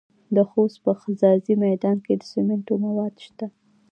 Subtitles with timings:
[0.35, 3.47] د خوست په ځاځي میدان کې د سمنټو مواد شته.